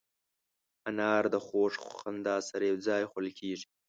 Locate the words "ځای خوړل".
2.87-3.31